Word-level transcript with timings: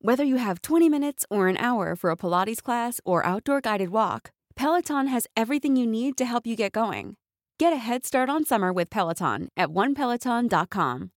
Whether 0.00 0.22
you 0.22 0.36
have 0.36 0.62
20 0.62 0.88
minutes 0.88 1.26
or 1.28 1.48
an 1.48 1.56
hour 1.56 1.96
for 1.96 2.10
a 2.10 2.16
Pilates 2.16 2.62
class 2.62 3.00
or 3.04 3.26
outdoor 3.26 3.60
guided 3.60 3.88
walk, 3.90 4.30
Peloton 4.54 5.08
has 5.08 5.26
everything 5.36 5.74
you 5.74 5.88
need 5.88 6.16
to 6.18 6.24
help 6.24 6.46
you 6.46 6.54
get 6.54 6.70
going. 6.70 7.16
Get 7.58 7.72
a 7.72 7.76
head 7.78 8.06
start 8.06 8.30
on 8.30 8.44
summer 8.44 8.72
with 8.72 8.90
Peloton 8.90 9.48
at 9.56 9.70
onepeloton.com. 9.70 11.10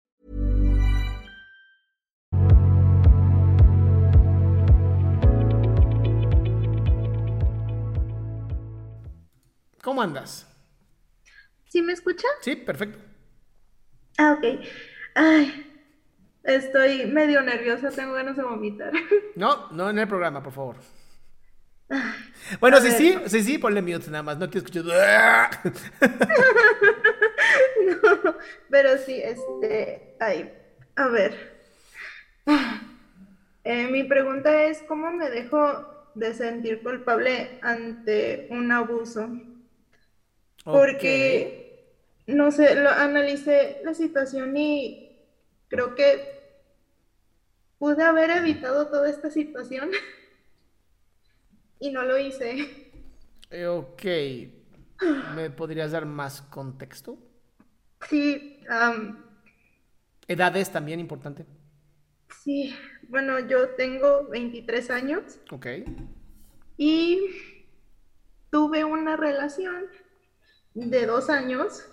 ¿Cómo 9.84 10.02
andas? 10.02 10.48
¿Sí 11.70 11.84
me 11.84 11.94
escucha? 11.94 12.28
Sí, 12.42 12.56
perfecto. 12.56 12.98
Ah, 14.18 14.34
ok. 14.38 14.60
Ay, 15.16 15.71
estoy 16.44 17.06
medio 17.08 17.42
nerviosa, 17.42 17.90
tengo 17.90 18.14
ganas 18.14 18.36
de 18.38 18.44
vomitar. 18.44 18.92
No, 19.36 19.72
no 19.72 19.90
en 19.90 20.00
el 20.00 20.08
programa, 20.08 20.44
por 20.44 20.54
favor. 20.54 20.76
Bueno, 22.60 22.80
sí, 22.82 22.92
sí, 22.92 23.18
sí, 23.28 23.44
sí, 23.44 23.58
ponle 23.58 23.82
mute 23.82 24.10
nada 24.10 24.24
más, 24.24 24.38
no 24.38 24.50
quiero 24.50 24.66
escuchar. 24.66 25.50
no, 27.86 28.36
pero 28.70 28.98
sí, 28.98 29.22
este, 29.22 30.16
ay, 30.20 30.52
a 30.96 31.08
ver. 31.08 31.62
Eh, 33.64 33.88
mi 33.88 34.04
pregunta 34.04 34.64
es, 34.64 34.82
¿cómo 34.88 35.12
me 35.12 35.30
dejo 35.30 35.86
de 36.16 36.34
sentir 36.34 36.82
culpable 36.82 37.60
ante 37.62 38.48
un 38.50 38.72
abuso? 38.72 39.30
Porque, 40.64 41.96
no 42.28 42.52
sé, 42.52 42.76
lo 42.76 42.90
analicé 42.90 43.82
la 43.84 43.94
situación 43.94 44.56
y 44.58 45.11
creo 45.72 45.96
que 45.96 46.42
pude 47.80 48.04
haber 48.04 48.30
evitado 48.30 48.88
toda 48.88 49.10
esta 49.10 49.32
situación 49.32 49.90
y 51.80 51.92
no 51.92 52.04
lo 52.04 52.18
hice. 52.20 52.92
Eh, 53.50 53.66
ok. 53.66 54.04
¿Me 55.34 55.50
podrías 55.50 55.94
dar 55.94 56.06
más 56.06 56.42
contexto? 56.42 57.18
Sí. 58.08 58.60
¿Edades 60.28 60.72
también 60.72 61.00
importante? 61.00 61.46
Sí. 62.44 62.76
Bueno, 63.08 63.40
yo 63.40 63.70
tengo 63.70 64.28
23 64.28 64.92
años. 64.92 65.40
Ok. 65.52 65.68
Y 66.78 67.20
tuve 68.52 68.84
una 68.84 69.16
relación 69.16 69.86
de 70.74 71.06
dos 71.06 71.30
años 71.30 71.88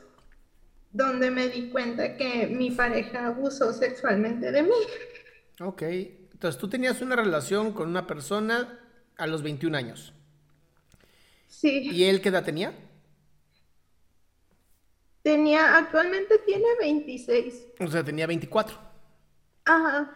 donde 0.93 1.31
me 1.31 1.49
di 1.49 1.71
cuenta 1.71 2.17
que 2.17 2.47
mi 2.47 2.71
pareja 2.71 3.27
abusó 3.27 3.73
sexualmente 3.73 4.51
de 4.53 4.63
mí. 4.63 4.71
Ok, 5.61 5.83
entonces 5.83 6.59
tú 6.61 6.69
tenías 6.69 7.01
una 7.01 7.17
relación 7.17 7.73
con 7.73 7.89
una 7.89 8.07
persona 8.07 8.81
a 9.17 9.27
los 9.27 9.43
21 9.43 9.77
años. 9.77 10.13
Sí. 11.49 11.91
¿Y 11.91 12.05
él 12.05 12.21
qué 12.21 12.29
edad 12.29 12.45
tenía? 12.45 12.73
Tenía, 15.23 15.77
actualmente 15.77 16.39
tiene 16.47 16.67
26. 16.79 17.67
O 17.81 17.89
sea, 17.89 18.05
tenía 18.05 18.27
24. 18.27 18.79
Ajá. 19.65 20.15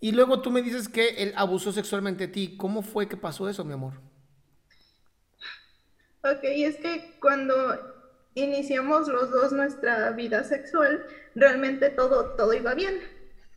Y 0.00 0.12
luego 0.12 0.42
tú 0.42 0.50
me 0.50 0.62
dices 0.62 0.88
que 0.88 1.08
él 1.22 1.32
abusó 1.34 1.72
sexualmente 1.72 2.26
de 2.26 2.32
ti. 2.32 2.56
¿Cómo 2.56 2.82
fue 2.82 3.08
que 3.08 3.16
pasó 3.16 3.48
eso, 3.48 3.64
mi 3.64 3.72
amor? 3.72 3.94
Ok, 6.22 6.40
es 6.42 6.76
que 6.76 7.16
cuando 7.20 7.54
iniciamos 8.34 9.08
los 9.08 9.30
dos 9.30 9.52
nuestra 9.52 10.10
vida 10.10 10.44
sexual, 10.44 11.06
realmente 11.34 11.90
todo, 11.90 12.34
todo 12.36 12.52
iba 12.52 12.74
bien. 12.74 13.00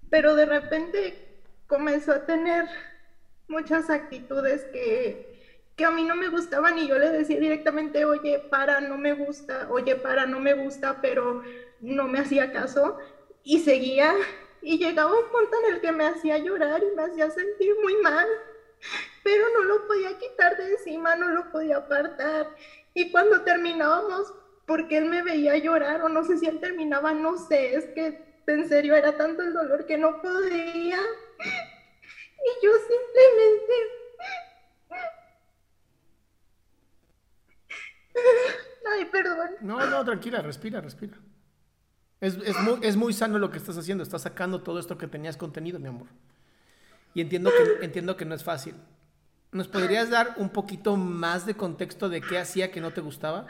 Pero 0.10 0.36
de 0.36 0.46
repente 0.46 1.42
comenzó 1.68 2.14
a 2.14 2.26
tener 2.26 2.66
muchas 3.48 3.90
actitudes 3.90 4.66
que, 4.66 5.64
que 5.76 5.86
a 5.86 5.92
mí 5.92 6.04
no 6.04 6.16
me 6.16 6.30
gustaban 6.30 6.78
y 6.78 6.88
yo 6.88 6.98
le 6.98 7.10
decía 7.10 7.40
directamente, 7.40 8.06
oye, 8.06 8.40
para, 8.40 8.80
no 8.82 8.98
me 8.98 9.14
gusta, 9.14 9.68
oye, 9.70 9.96
para, 9.96 10.26
no 10.26 10.40
me 10.40 10.54
gusta, 10.54 11.02
pero 11.02 11.44
no 11.82 12.08
me 12.08 12.20
hacía 12.20 12.52
caso 12.52 12.98
y 13.44 13.60
seguía 13.60 14.14
y 14.62 14.78
llegaba 14.78 15.12
un 15.12 15.30
punto 15.30 15.52
en 15.64 15.76
el 15.76 15.82
que 15.82 15.92
me 15.92 16.06
hacía 16.06 16.38
llorar 16.38 16.82
y 16.84 16.96
me 16.96 17.04
hacía 17.04 17.30
sentir 17.30 17.74
muy 17.82 17.96
mal, 17.98 18.28
pero 19.24 19.44
no 19.54 19.64
lo 19.64 19.88
podía 19.88 20.18
quitar 20.18 20.58
de 20.58 20.72
encima, 20.72 21.16
no 21.16 21.30
lo 21.30 21.52
podía 21.52 21.78
apartar. 21.78 22.50
Y 22.94 23.12
cuando 23.12 23.42
terminábamos, 23.42 24.34
porque 24.68 24.98
él 24.98 25.06
me 25.06 25.24
veía 25.24 25.58
llorar 25.58 26.02
o 26.02 26.10
no 26.10 26.24
sé 26.26 26.38
si 26.38 26.46
él 26.46 26.60
terminaba, 26.60 27.14
no 27.14 27.38
sé, 27.38 27.74
es 27.74 27.86
que 27.96 28.22
en 28.46 28.68
serio 28.68 28.96
era 28.96 29.18
tanto 29.18 29.42
el 29.42 29.54
dolor 29.54 29.86
que 29.86 29.98
no 29.98 30.22
podía. 30.22 31.00
Y 31.00 32.66
yo 32.66 32.72
simplemente... 32.74 33.74
Ay, 38.92 39.06
perdón. 39.06 39.50
No, 39.62 39.86
no, 39.86 40.04
tranquila, 40.04 40.42
respira, 40.42 40.82
respira. 40.82 41.18
Es, 42.20 42.36
es, 42.36 42.60
muy, 42.60 42.80
es 42.82 42.98
muy 42.98 43.14
sano 43.14 43.40
lo 43.40 43.50
que 43.50 43.58
estás 43.58 43.78
haciendo, 43.78 44.04
estás 44.04 44.24
sacando 44.24 44.62
todo 44.64 44.80
esto 44.80 44.98
que 44.98 45.08
tenías 45.08 45.38
contenido, 45.38 45.80
mi 45.80 45.88
amor. 45.88 46.08
Y 47.14 47.22
entiendo 47.22 47.52
que, 47.52 47.86
entiendo 47.86 48.18
que 48.18 48.26
no 48.26 48.36
es 48.36 48.44
fácil. 48.44 48.76
¿Nos 49.52 49.70
podrías 49.70 50.10
dar 50.10 50.34
un 50.38 50.50
poquito 50.50 50.98
más 50.98 51.46
de 51.46 51.56
contexto 51.56 52.10
de 52.10 52.20
qué 52.22 52.38
hacía 52.38 52.70
que 52.70 52.82
no 52.82 52.92
te 52.92 53.00
gustaba? 53.00 53.48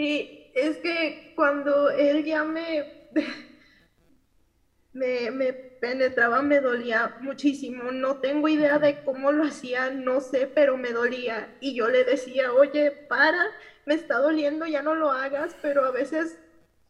Sí, 0.00 0.50
es 0.54 0.78
que 0.78 1.34
cuando 1.36 1.90
él 1.90 2.24
ya 2.24 2.42
me, 2.42 3.10
me, 4.94 5.30
me, 5.30 5.52
penetraba 5.52 6.40
me 6.40 6.60
dolía 6.60 7.18
muchísimo. 7.20 7.92
No 7.92 8.16
tengo 8.16 8.48
idea 8.48 8.78
de 8.78 9.04
cómo 9.04 9.30
lo 9.30 9.44
hacía, 9.44 9.90
no 9.90 10.22
sé, 10.22 10.46
pero 10.46 10.78
me 10.78 10.92
dolía. 10.92 11.54
Y 11.60 11.74
yo 11.74 11.90
le 11.90 12.04
decía, 12.04 12.50
oye, 12.54 12.90
para, 12.90 13.44
me 13.84 13.92
está 13.92 14.16
doliendo, 14.16 14.64
ya 14.64 14.80
no 14.80 14.94
lo 14.94 15.10
hagas, 15.10 15.54
pero 15.60 15.84
a 15.84 15.90
veces 15.90 16.38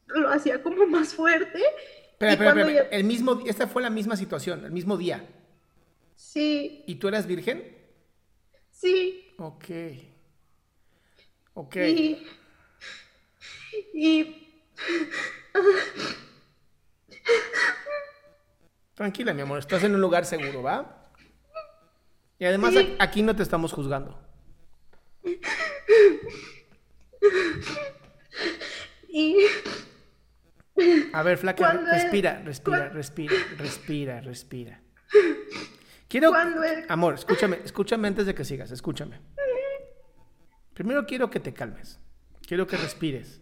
lo 0.07 0.29
hacía 0.29 0.63
como 0.63 0.87
más 0.87 1.13
fuerte. 1.13 1.59
Espera, 2.13 2.35
espera, 2.35 2.61
espera. 2.61 2.89
El 2.93 3.03
mismo, 3.03 3.43
esta 3.45 3.67
fue 3.67 3.83
la 3.83 3.91
misma 3.91 4.15
situación, 4.15 4.65
el 4.65 4.71
mismo 4.71 4.97
día. 4.97 5.27
Sí. 6.15 6.85
¿Y 6.87 6.95
tú 6.95 7.09
eras 7.09 7.27
virgen? 7.27 7.77
Sí. 8.71 9.35
Ok. 9.37 9.65
Ok. 11.55 11.77
Y, 11.77 12.25
y... 13.95 14.49
Tranquila, 18.95 19.33
mi 19.33 19.43
amor, 19.43 19.59
estás 19.59 19.83
en 19.85 19.95
un 19.95 20.01
lugar 20.01 20.27
seguro, 20.27 20.63
¿va? 20.63 21.11
Y 22.39 22.45
además 22.45 22.75
aquí 22.99 23.23
no 23.23 23.35
te 23.37 23.43
estamos 23.43 23.73
juzgando. 23.73 24.19
y... 29.09 29.37
A 31.13 31.23
ver, 31.23 31.39
flaca, 31.39 31.73
respira, 31.73 32.41
respira, 32.45 32.89
respira, 32.89 33.35
respira, 33.59 34.21
respira. 34.21 34.81
Quiero, 36.09 36.33
amor, 36.89 37.15
escúchame, 37.15 37.61
escúchame 37.65 38.09
antes 38.09 38.27
de 38.27 38.35
que 38.35 38.45
sigas, 38.45 38.71
escúchame. 38.71 39.21
Primero 40.75 41.07
quiero 41.07 41.31
que 41.31 41.39
te 41.39 41.53
calmes, 41.53 42.01
quiero 42.47 42.67
que 42.67 42.77
respires, 42.77 43.40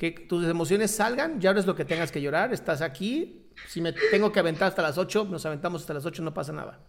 que 0.00 0.12
tus 0.12 0.46
emociones 0.46 0.92
salgan, 0.92 1.42
ya 1.42 1.50
es 1.50 1.66
lo 1.66 1.76
que 1.76 1.84
tengas 1.84 2.10
que 2.10 2.22
llorar, 2.22 2.54
estás 2.54 2.80
aquí, 2.80 3.50
si 3.68 3.82
me 3.82 3.92
tengo 3.92 4.32
que 4.32 4.40
aventar 4.40 4.68
hasta 4.68 4.80
las 4.80 4.96
8, 4.96 5.28
nos 5.30 5.44
aventamos 5.44 5.82
hasta 5.82 5.92
las 5.92 6.06
8, 6.06 6.22
no 6.22 6.32
pasa 6.32 6.54
nada. 6.54 6.80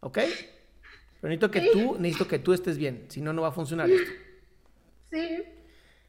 ¿Ok? 0.00 0.18
Pero 1.20 1.28
necesito 1.28 1.48
que 1.52 1.60
tú, 1.70 1.96
necesito 2.00 2.26
que 2.26 2.40
tú 2.40 2.52
estés 2.52 2.76
bien, 2.76 3.06
si 3.08 3.20
no, 3.20 3.32
no 3.32 3.42
va 3.42 3.48
a 3.48 3.52
funcionar 3.52 3.88
esto. 3.88 4.10
Sí, 5.12 5.44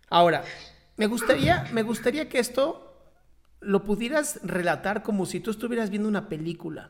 Ahora, 0.09 0.43
me 0.97 1.05
gustaría, 1.05 1.69
me 1.71 1.83
gustaría 1.83 2.27
que 2.27 2.39
esto 2.39 2.97
lo 3.59 3.83
pudieras 3.83 4.39
relatar 4.41 5.03
como 5.03 5.27
si 5.27 5.39
tú 5.39 5.51
estuvieras 5.51 5.91
viendo 5.91 6.09
una 6.09 6.27
película. 6.27 6.89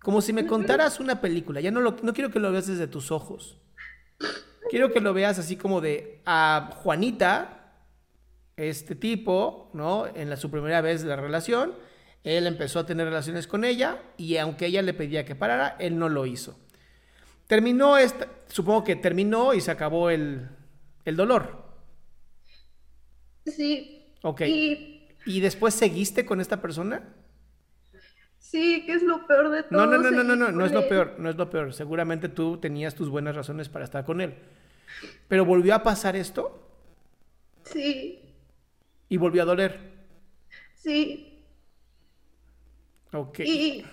Como 0.00 0.22
si 0.22 0.32
me 0.32 0.44
contaras 0.44 0.98
una 0.98 1.20
película. 1.20 1.60
Ya 1.60 1.70
no, 1.70 1.80
lo, 1.80 1.98
no 2.02 2.12
quiero 2.14 2.32
que 2.32 2.40
lo 2.40 2.50
veas 2.50 2.66
desde 2.66 2.88
tus 2.88 3.12
ojos. 3.12 3.58
Quiero 4.70 4.90
que 4.90 5.00
lo 5.00 5.14
veas 5.14 5.38
así 5.38 5.54
como 5.54 5.80
de 5.80 6.20
a 6.26 6.70
Juanita, 6.82 7.59
este 8.68 8.94
tipo, 8.94 9.70
¿no? 9.72 10.06
En 10.06 10.30
la, 10.30 10.36
su 10.36 10.50
primera 10.50 10.80
vez 10.80 11.02
de 11.02 11.08
la 11.08 11.16
relación, 11.16 11.74
él 12.24 12.46
empezó 12.46 12.80
a 12.80 12.86
tener 12.86 13.06
relaciones 13.06 13.46
con 13.46 13.64
ella 13.64 14.02
y 14.16 14.36
aunque 14.36 14.66
ella 14.66 14.82
le 14.82 14.94
pedía 14.94 15.24
que 15.24 15.34
parara, 15.34 15.76
él 15.78 15.98
no 15.98 16.08
lo 16.08 16.26
hizo. 16.26 16.58
Terminó 17.46 17.96
esta, 17.96 18.28
supongo 18.48 18.84
que 18.84 18.96
terminó 18.96 19.54
y 19.54 19.60
se 19.60 19.70
acabó 19.70 20.10
el, 20.10 20.48
el 21.04 21.16
dolor. 21.16 21.64
Sí. 23.46 24.14
Ok. 24.22 24.42
Y... 24.42 24.96
¿Y 25.26 25.40
después 25.40 25.74
seguiste 25.74 26.24
con 26.24 26.40
esta 26.40 26.62
persona? 26.62 27.14
Sí, 28.38 28.84
que 28.86 28.94
es 28.94 29.02
lo 29.02 29.26
peor 29.26 29.50
de 29.50 29.62
todo. 29.64 29.86
No, 29.86 29.86
no, 29.86 29.98
no, 29.98 30.10
no, 30.10 30.24
no, 30.24 30.34
no, 30.34 30.50
no 30.50 30.64
es 30.64 30.72
lo 30.72 30.88
peor, 30.88 31.14
no 31.18 31.28
es 31.28 31.36
lo 31.36 31.50
peor. 31.50 31.74
Seguramente 31.74 32.28
tú 32.28 32.56
tenías 32.56 32.94
tus 32.94 33.08
buenas 33.08 33.36
razones 33.36 33.68
para 33.68 33.84
estar 33.84 34.04
con 34.04 34.20
él. 34.20 34.34
Pero 35.28 35.44
volvió 35.44 35.74
a 35.74 35.82
pasar 35.82 36.16
esto. 36.16 36.66
Sí. 37.64 38.19
Y 39.10 39.18
volvió 39.18 39.42
a 39.42 39.44
doler. 39.44 39.78
Sí. 40.74 41.20
Ok. 43.12 43.40
Y 43.42 43.84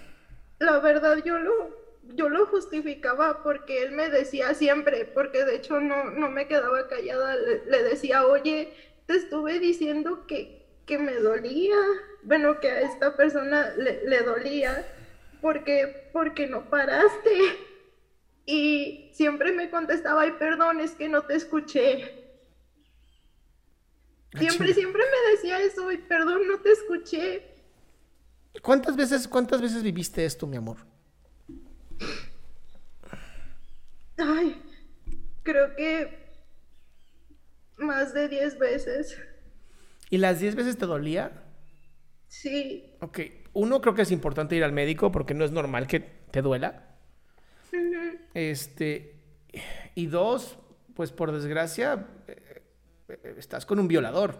la 0.60 0.80
verdad 0.80 1.18
yo 1.24 1.38
lo, 1.40 1.75
yo 2.04 2.30
lo 2.30 2.46
justificaba 2.46 3.44
porque 3.44 3.81
él 3.84 3.92
me 3.92 4.10
decía 4.10 4.54
siempre, 4.54 5.06
porque 5.06 5.46
de 5.46 5.56
hecho 5.56 5.80
no, 5.80 6.06
no 6.12 6.30
me 6.30 6.48
quedaba 6.48 6.88
callada, 6.88 7.36
le, 7.36 7.62
le 7.66 7.84
decía, 7.84 8.25
oye, 8.25 8.69
te 9.06 9.16
estuve 9.16 9.60
diciendo 9.60 10.25
que, 10.28 10.68
que 10.86 10.98
me 11.00 11.16
dolía, 11.20 11.75
bueno, 12.24 12.60
que 12.60 12.70
a 12.72 12.81
esta 12.81 13.16
persona 13.16 13.72
le, 13.78 14.02
le 14.04 14.22
dolía, 14.22 14.86
porque, 15.42 16.10
porque 16.13 16.48
no 16.48 16.70
paraste. 16.70 17.30
Y 18.46 19.10
siempre 19.12 19.52
me 19.52 19.70
contestaba, 19.70 20.24
ay, 20.24 20.31
perdón, 20.34 20.80
es 20.80 20.96
que 20.96 21.10
no 21.10 21.24
te 21.25 21.36
escuché. 21.36 22.26
Siempre, 24.33 24.74
siempre 24.74 25.03
me 25.03 25.31
decía 25.31 25.62
eso, 25.62 25.88
ay, 25.88 25.97
perdón, 25.97 26.47
no 26.47 26.59
te 26.59 26.71
escuché. 26.71 27.44
¿Cuántas 28.62 28.95
veces, 28.95 29.27
cuántas 29.27 29.62
veces 29.62 29.83
viviste 29.83 30.25
esto, 30.25 30.47
mi 30.47 30.57
amor? 30.57 30.77
Ay, 34.18 34.62
creo 35.44 35.75
que 35.75 36.27
más 37.77 38.13
de 38.13 38.27
10 38.27 38.59
veces. 38.59 39.18
¿Y 40.09 40.18
las 40.18 40.39
10 40.39 40.56
veces 40.56 40.77
te 40.77 40.85
dolía? 40.85 41.44
Sí. 42.27 42.95
Ok, 43.00 43.19
uno 43.53 43.81
creo 43.81 43.94
que 43.94 44.01
es 44.01 44.12
importante 44.12 44.56
ir 44.56 44.63
al 44.63 44.74
médico 44.74 45.12
porque 45.12 45.33
no 45.33 45.45
es 45.45 45.51
normal 45.51 45.88
que 45.88 46.00
te 46.00 46.41
duela. 46.41 46.95
Este, 48.33 49.15
y 49.95 50.07
dos, 50.07 50.57
pues 50.95 51.12
por 51.12 51.31
desgracia, 51.31 52.07
eh, 52.27 52.47
estás 53.38 53.65
con 53.65 53.80
un 53.80 53.88
violador. 53.88 54.36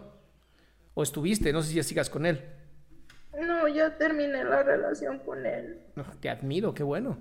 O 0.94 1.02
estuviste, 1.02 1.52
no 1.52 1.62
sé 1.62 1.70
si 1.70 1.74
ya 1.76 1.82
sigas 1.82 2.10
con 2.10 2.26
él. 2.26 2.44
No, 3.40 3.68
ya 3.68 3.96
terminé 3.96 4.42
la 4.44 4.62
relación 4.62 5.20
con 5.20 5.46
él. 5.46 5.80
No, 5.94 6.04
te 6.20 6.28
admiro, 6.28 6.74
qué 6.74 6.82
bueno. 6.82 7.18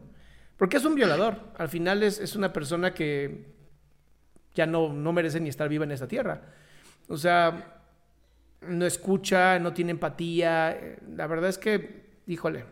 Porque 0.58 0.78
es 0.78 0.86
un 0.86 0.96
violador. 0.96 1.52
Al 1.58 1.70
final 1.70 2.02
es, 2.02 2.20
es 2.20 2.36
una 2.36 2.52
persona 2.52 2.94
que 2.94 3.54
ya 4.56 4.66
no, 4.66 4.92
no 4.92 5.14
merece 5.14 5.40
ni 5.40 5.50
estar 5.50 5.70
viva 5.70 5.84
en 5.84 5.92
esta 5.92 6.08
tierra. 6.08 6.42
O 7.08 7.18
sea, 7.18 7.82
no 8.62 8.86
escucha, 8.86 9.60
no 9.60 9.74
tiene 9.74 9.92
empatía. 9.92 10.98
La 11.16 11.28
verdad 11.28 11.50
es 11.50 11.60
que, 11.60 12.22
híjole, 12.26 12.66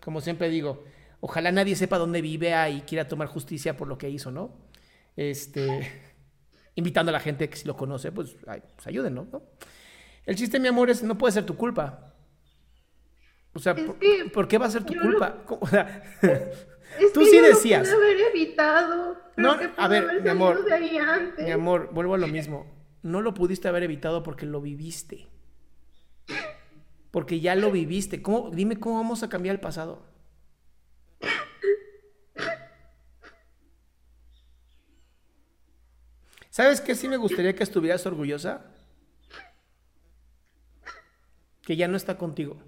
como 0.00 0.20
siempre 0.20 0.48
digo, 0.48 0.84
ojalá 1.20 1.52
nadie 1.52 1.76
sepa 1.76 1.98
dónde 1.98 2.22
vive 2.22 2.54
y 2.70 2.80
quiera 2.82 3.08
tomar 3.08 3.28
justicia 3.28 3.76
por 3.76 3.88
lo 3.88 3.98
que 3.98 4.08
hizo, 4.08 4.30
¿no? 4.30 4.56
Este, 5.16 6.07
invitando 6.78 7.10
a 7.10 7.12
la 7.12 7.20
gente 7.20 7.50
que 7.50 7.56
si 7.56 7.66
lo 7.66 7.76
conoce, 7.76 8.12
pues, 8.12 8.36
ay, 8.46 8.62
pues 8.76 8.86
ayuden, 8.86 9.12
¿no? 9.14 9.26
El 10.24 10.36
chiste, 10.36 10.60
mi 10.60 10.68
amor, 10.68 10.90
es 10.90 11.02
no 11.02 11.18
puede 11.18 11.32
ser 11.32 11.44
tu 11.44 11.56
culpa. 11.56 12.14
O 13.52 13.58
sea, 13.58 13.74
por, 13.74 13.96
¿por, 14.32 14.46
qué 14.46 14.58
va 14.58 14.66
a 14.66 14.70
ser 14.70 14.84
tu 14.84 14.94
culpa? 14.94 15.42
Lo... 15.48 15.58
O 15.60 15.66
sea, 15.66 16.04
es 17.00 17.12
tú 17.12 17.20
que 17.20 17.26
sí 17.26 17.36
yo 17.36 17.42
decías. 17.42 17.86
Lo 17.86 17.96
pude 17.96 18.12
haber 18.12 18.20
evitado. 18.30 19.18
No, 19.36 19.56
a 19.76 19.88
ver, 19.88 20.22
mi 20.22 20.28
amor, 20.28 20.64
de 20.64 20.72
ahí 20.72 20.96
antes. 20.96 21.44
mi 21.44 21.50
amor, 21.50 21.90
vuelvo 21.92 22.14
a 22.14 22.18
lo 22.18 22.28
mismo. 22.28 22.66
No 23.02 23.20
lo 23.20 23.34
pudiste 23.34 23.68
haber 23.68 23.82
evitado 23.82 24.22
porque 24.22 24.46
lo 24.46 24.60
viviste. 24.60 25.26
Porque 27.10 27.40
ya 27.40 27.56
lo 27.56 27.70
viviste. 27.70 28.22
¿Cómo, 28.22 28.50
dime 28.50 28.78
cómo 28.78 28.96
vamos 28.96 29.22
a 29.22 29.28
cambiar 29.28 29.56
el 29.56 29.60
pasado. 29.60 30.06
¿Sabes 36.58 36.80
qué 36.80 36.96
sí 36.96 37.06
me 37.06 37.16
gustaría 37.16 37.54
que 37.54 37.62
estuvieras 37.62 38.04
orgullosa? 38.04 38.62
Que 41.62 41.76
ya 41.76 41.86
no 41.86 41.96
está 41.96 42.18
contigo. 42.18 42.60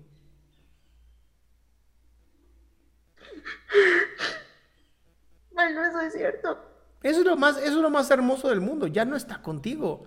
Bueno, 5.51 5.85
eso 5.85 6.01
es 6.03 6.13
cierto. 6.13 6.57
Eso 7.03 7.19
es 7.19 7.27
lo 7.27 7.37
más, 7.37 7.57
eso 7.57 7.67
es 7.67 7.83
lo 7.83 7.91
más 7.91 8.09
hermoso 8.13 8.49
del 8.49 8.61
mundo. 8.61 8.87
Ya 8.87 9.05
no 9.05 9.17
está 9.17 9.43
contigo. 9.43 10.07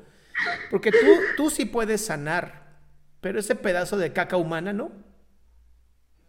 Porque 0.71 0.89
tú, 0.89 1.07
tú 1.35 1.49
sí 1.49 1.65
puedes 1.65 2.05
sanar. 2.05 2.77
Pero 3.19 3.37
ese 3.37 3.53
pedazo 3.53 3.97
de 3.97 4.13
caca 4.13 4.37
humana, 4.37 4.71
¿no? 4.71 4.93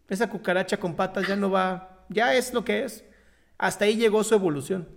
Esa 0.09 0.29
cucaracha 0.29 0.79
con 0.79 0.97
patas 0.97 1.29
ya 1.29 1.37
no 1.37 1.53
va. 1.53 2.05
Ya 2.09 2.35
es 2.35 2.53
lo 2.53 2.65
que 2.65 2.83
es. 2.83 3.05
Hasta 3.59 3.85
ahí 3.85 3.97
llegó 3.97 4.25
su 4.25 4.35
evolución. 4.35 4.89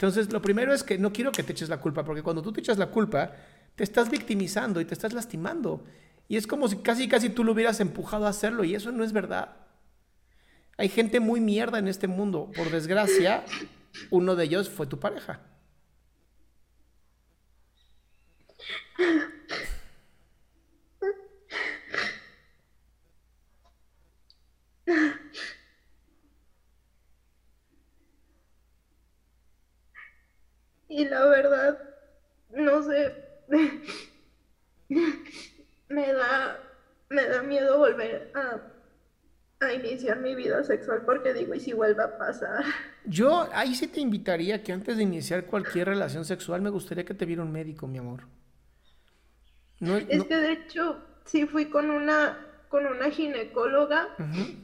Entonces, 0.00 0.32
lo 0.32 0.40
primero 0.40 0.72
es 0.72 0.82
que 0.82 0.96
no 0.96 1.12
quiero 1.12 1.30
que 1.30 1.42
te 1.42 1.52
eches 1.52 1.68
la 1.68 1.78
culpa, 1.78 2.06
porque 2.06 2.22
cuando 2.22 2.40
tú 2.40 2.54
te 2.54 2.60
echas 2.60 2.78
la 2.78 2.86
culpa, 2.86 3.32
te 3.74 3.84
estás 3.84 4.10
victimizando 4.10 4.80
y 4.80 4.86
te 4.86 4.94
estás 4.94 5.12
lastimando. 5.12 5.84
Y 6.26 6.38
es 6.38 6.46
como 6.46 6.68
si 6.68 6.78
casi, 6.78 7.06
casi 7.06 7.28
tú 7.28 7.44
lo 7.44 7.52
hubieras 7.52 7.80
empujado 7.80 8.24
a 8.24 8.30
hacerlo, 8.30 8.64
y 8.64 8.74
eso 8.74 8.92
no 8.92 9.04
es 9.04 9.12
verdad. 9.12 9.58
Hay 10.78 10.88
gente 10.88 11.20
muy 11.20 11.42
mierda 11.42 11.78
en 11.78 11.86
este 11.86 12.06
mundo. 12.06 12.50
Por 12.56 12.70
desgracia, 12.70 13.44
uno 14.08 14.36
de 14.36 14.44
ellos 14.44 14.70
fue 14.70 14.86
tu 14.86 14.98
pareja. 14.98 15.40
Y 30.90 31.04
la 31.04 31.24
verdad, 31.26 31.78
no 32.50 32.82
sé, 32.82 33.14
me 35.88 36.12
da, 36.12 36.58
me 37.08 37.24
da 37.26 37.42
miedo 37.44 37.78
volver 37.78 38.32
a, 38.34 38.60
a, 39.64 39.72
iniciar 39.72 40.18
mi 40.18 40.34
vida 40.34 40.64
sexual 40.64 41.02
porque 41.06 41.32
digo, 41.32 41.54
¿y 41.54 41.60
si 41.60 41.72
vuelve 41.72 42.02
a 42.02 42.18
pasar? 42.18 42.64
Yo 43.04 43.48
ahí 43.52 43.76
sí 43.76 43.86
te 43.86 44.00
invitaría 44.00 44.64
que 44.64 44.72
antes 44.72 44.96
de 44.96 45.04
iniciar 45.04 45.46
cualquier 45.46 45.86
relación 45.86 46.24
sexual 46.24 46.60
me 46.60 46.70
gustaría 46.70 47.04
que 47.04 47.14
te 47.14 47.24
viera 47.24 47.42
un 47.42 47.52
médico, 47.52 47.86
mi 47.86 47.98
amor. 47.98 48.24
No, 49.78 49.96
es 49.96 50.18
no... 50.18 50.26
que 50.26 50.36
de 50.36 50.52
hecho 50.54 51.00
sí 51.24 51.46
fui 51.46 51.66
con 51.66 51.88
una, 51.90 52.36
con 52.68 52.84
una 52.84 53.12
ginecóloga, 53.12 54.08
uh 54.18 54.22
-huh. 54.22 54.56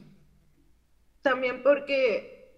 también 1.21 1.63
porque, 1.63 2.51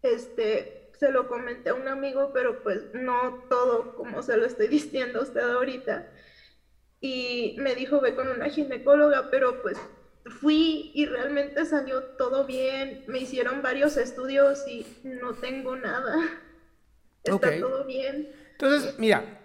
este, 0.00 0.83
se 0.98 1.10
lo 1.10 1.28
comenté 1.28 1.70
a 1.70 1.74
un 1.74 1.88
amigo, 1.88 2.30
pero 2.32 2.62
pues 2.62 2.82
no 2.94 3.44
todo 3.48 3.94
como 3.94 4.22
se 4.22 4.36
lo 4.36 4.44
estoy 4.44 4.68
diciendo 4.68 5.20
a 5.20 5.22
usted 5.22 5.40
ahorita. 5.40 6.10
Y 7.00 7.56
me 7.58 7.74
dijo, 7.74 8.00
ve 8.00 8.14
con 8.14 8.28
una 8.28 8.48
ginecóloga, 8.48 9.30
pero 9.30 9.60
pues 9.60 9.78
fui 10.40 10.90
y 10.94 11.06
realmente 11.06 11.64
salió 11.66 12.02
todo 12.16 12.46
bien. 12.46 13.04
Me 13.06 13.18
hicieron 13.18 13.60
varios 13.60 13.96
estudios 13.96 14.66
y 14.66 14.86
no 15.04 15.34
tengo 15.34 15.76
nada. 15.76 16.16
Está 17.24 17.36
okay. 17.36 17.60
todo 17.60 17.84
bien. 17.84 18.30
Entonces, 18.52 18.98
mira, 18.98 19.40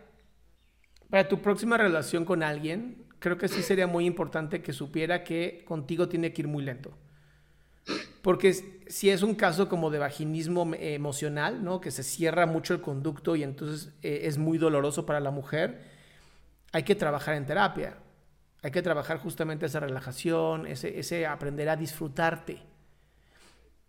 para 1.09 1.27
tu 1.27 1.41
próxima 1.41 1.77
relación 1.77 2.23
con 2.23 2.43
alguien, 2.43 3.07
creo 3.19 3.37
que 3.37 3.47
sí 3.47 3.63
sería 3.63 3.87
muy 3.87 4.05
importante 4.05 4.61
que 4.61 4.73
supiera 4.73 5.23
que 5.23 5.63
contigo 5.65 6.07
tiene 6.07 6.31
que 6.33 6.43
ir 6.43 6.47
muy 6.47 6.63
lento. 6.63 6.97
Porque 8.21 8.53
si 8.87 9.09
es 9.09 9.21
un 9.21 9.35
caso 9.35 9.69
como 9.69 9.89
de 9.89 9.99
vaginismo 9.99 10.69
emocional, 10.75 11.63
¿no? 11.63 11.79
Que 11.79 11.91
se 11.91 12.03
cierra 12.03 12.45
mucho 12.45 12.73
el 12.73 12.81
conducto 12.81 13.35
y 13.35 13.43
entonces 13.43 13.93
eh, 14.01 14.21
es 14.23 14.37
muy 14.37 14.57
doloroso 14.57 15.05
para 15.05 15.19
la 15.19 15.31
mujer, 15.31 15.81
hay 16.71 16.83
que 16.83 16.95
trabajar 16.95 17.35
en 17.35 17.45
terapia. 17.45 17.97
Hay 18.61 18.71
que 18.71 18.81
trabajar 18.81 19.19
justamente 19.19 19.65
esa 19.67 19.79
relajación, 19.79 20.67
ese, 20.67 20.99
ese 20.99 21.25
aprender 21.25 21.69
a 21.69 21.77
disfrutarte. 21.77 22.61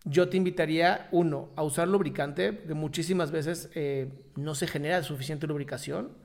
yo 0.03 0.29
te 0.29 0.37
invitaría, 0.37 1.09
uno, 1.11 1.49
a 1.55 1.63
usar 1.63 1.87
lubricante, 1.87 2.63
que 2.65 2.73
muchísimas 2.73 3.31
veces 3.31 3.69
eh, 3.75 4.09
no 4.35 4.55
se 4.55 4.65
genera 4.65 5.03
suficiente 5.03 5.45
lubricación. 5.45 6.17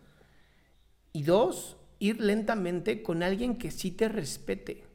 Y 1.13 1.25
dos, 1.25 1.77
ir 1.99 2.21
lentamente 2.21 3.03
con 3.03 3.23
alguien 3.23 3.57
que 3.59 3.71
sí 3.71 3.91
te 3.91 4.09
respete. 4.09 4.86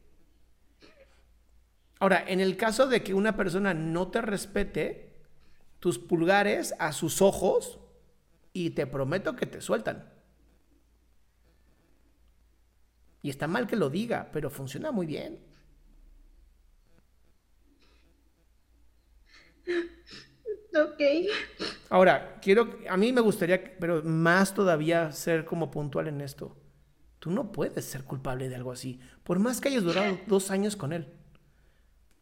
Ahora, 2.02 2.26
en 2.28 2.40
el 2.40 2.58
caso 2.58 2.88
de 2.88 3.04
que 3.04 3.14
una 3.14 3.38
persona 3.38 3.76
no 3.76 4.08
te 4.08 4.24
respete, 4.24 5.14
tus 5.80 6.00
pulgares 6.00 6.74
a 6.80 6.94
sus 6.94 7.22
ojos 7.22 7.80
y 8.54 8.72
te 8.72 8.88
prometo 8.88 9.36
que 9.36 9.46
te 9.46 9.62
sueltan. 9.62 10.12
Y 13.22 13.30
está 13.30 13.46
mal 13.48 13.68
que 13.68 13.76
lo 13.76 13.92
diga, 13.92 14.32
pero 14.34 14.50
funciona 14.50 14.92
muy 14.92 15.06
bien. 15.06 15.42
Ok. 20.74 21.02
Ahora, 21.92 22.40
quiero, 22.42 22.80
a 22.90 22.98
mí 22.98 23.14
me 23.14 23.22
gustaría, 23.22 23.78
pero 23.80 24.02
más 24.02 24.56
todavía 24.56 25.12
ser 25.12 25.46
como 25.46 25.70
puntual 25.70 26.08
en 26.08 26.22
esto. 26.22 26.58
Tú 27.20 27.30
no 27.30 27.52
puedes 27.52 27.86
ser 27.86 28.06
culpable 28.06 28.50
de 28.50 28.56
algo 28.56 28.72
así, 28.72 29.00
por 29.24 29.38
más 29.38 29.62
que 29.62 29.70
hayas 29.70 29.84
durado 29.84 30.18
dos 30.26 30.50
años 30.50 30.76
con 30.76 30.94
él. 30.94 31.21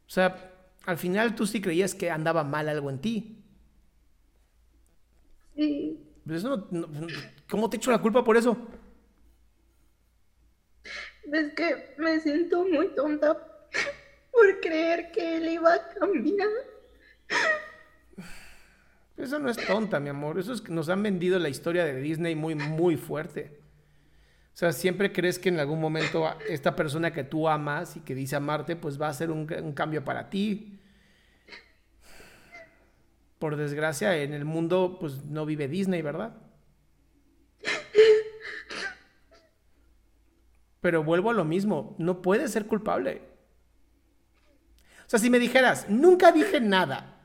O 0.10 0.12
sea, 0.12 0.52
al 0.88 0.98
final 0.98 1.36
tú 1.36 1.46
sí 1.46 1.62
creías 1.62 1.94
que 1.94 2.10
andaba 2.10 2.44
mal 2.44 2.68
algo 2.68 2.90
en 2.90 2.98
ti. 3.00 3.46
Sí. 5.56 6.00
¿Cómo 7.48 7.70
te 7.70 7.78
echo 7.78 7.92
la 7.92 8.02
culpa 8.02 8.24
por 8.24 8.36
eso? 8.36 8.58
Es 11.32 11.54
que 11.54 11.94
me 12.00 12.20
siento 12.22 12.66
muy 12.66 12.88
tonta 12.96 13.38
por 14.32 14.60
creer 14.62 15.12
que 15.12 15.38
él 15.38 15.48
iba 15.48 15.76
a 15.76 15.90
cambiar. 15.90 16.48
Eso 19.16 19.38
no 19.38 19.52
es 19.52 19.58
tonta, 19.58 20.00
mi 20.00 20.10
amor. 20.10 20.40
Eso 20.40 20.54
es 20.54 20.62
que 20.62 20.72
nos 20.72 20.90
han 20.90 21.04
vendido 21.04 21.38
la 21.38 21.50
historia 21.50 21.86
de 21.86 22.02
Disney 22.02 22.34
muy, 22.34 22.56
muy 22.56 22.98
fuerte. 22.98 23.59
O 24.60 24.66
sea, 24.68 24.74
siempre 24.74 25.14
crees 25.14 25.40
que 25.40 25.48
en 25.48 25.58
algún 25.58 25.80
momento 25.80 26.30
esta 26.50 26.76
persona 26.76 27.14
que 27.14 27.24
tú 27.24 27.48
amas 27.48 27.96
y 27.96 28.02
que 28.02 28.14
dice 28.14 28.36
amarte, 28.36 28.76
pues 28.76 29.02
va 29.02 29.08
a 29.08 29.14
ser 29.14 29.32
un, 29.32 29.46
cambio 29.74 30.04
para 30.04 30.30
ti. 30.30 30.82
Por 33.38 33.56
desgracia, 33.56 34.18
en 34.18 34.34
el 34.34 34.44
mundo, 34.44 34.98
pues 35.00 35.24
no 35.24 35.46
vive 35.46 35.70
Disney, 35.70 36.02
¿verdad? 36.02 36.36
Pero 40.82 41.06
vuelvo 41.06 41.30
a 41.30 41.36
lo 41.36 41.46
mismo, 41.46 41.96
no 41.98 42.22
puedes 42.22 42.52
ser 42.52 42.66
culpable. 42.66 43.22
O 45.06 45.10
sea, 45.10 45.20
si 45.20 45.30
me 45.30 45.40
dijeras, 45.40 45.88
nunca 45.88 46.34
dije 46.34 46.60
nada 46.60 47.22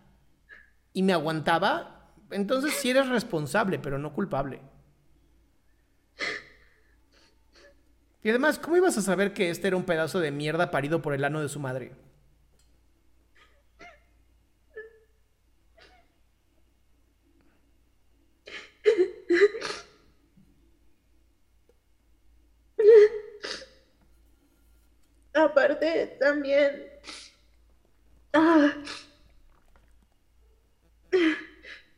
y 0.92 1.02
me 1.02 1.12
aguantaba, 1.12 2.12
entonces 2.30 2.74
sí 2.74 2.90
eres 2.90 3.08
responsable, 3.08 3.80
pero 3.80 3.98
no 3.98 4.12
culpable. 4.12 4.60
Y 8.24 8.30
además, 8.30 8.58
¿cómo 8.58 8.76
ibas 8.78 8.96
a 8.96 9.02
saber 9.02 9.34
que 9.34 9.50
este 9.50 9.68
era 9.68 9.76
un 9.76 9.84
pedazo 9.84 10.18
de 10.18 10.30
mierda 10.30 10.70
parido 10.70 11.02
por 11.02 11.12
el 11.14 11.24
ano 11.24 11.42
de 11.42 11.48
su 11.50 11.60
madre? 11.60 11.92
Aparte, 25.34 26.16
también... 26.18 26.88
Ah, 28.32 28.72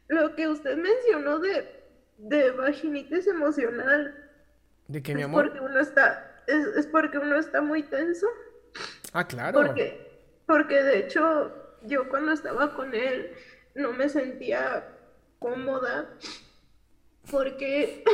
lo 0.09 0.35
que 0.35 0.49
usted 0.49 0.77
mencionó 0.77 1.39
de, 1.39 1.85
de 2.19 2.51
vaginitis 2.51 3.29
emocional 3.29 4.26
¿De 4.89 5.03
qué, 5.03 5.15
mi 5.15 5.23
amor? 5.23 5.47
Porque 5.47 5.61
uno 5.61 5.81
está, 5.81 6.43
es, 6.47 6.87
porque 6.87 7.19
uno 7.19 7.37
está 7.37 7.61
muy 7.61 7.83
tenso. 7.83 8.27
Ah, 9.13 9.27
claro. 9.27 9.61
Porque, 9.61 10.21
porque 10.47 10.83
de 10.83 10.99
hecho, 10.99 11.53
yo 11.83 12.09
cuando 12.09 12.33
estaba 12.33 12.75
con 12.75 12.95
él 12.95 13.33
no 13.75 13.93
me 13.93 14.09
sentía 14.09 14.87
cómoda 15.39 16.09
porque 17.31 18.05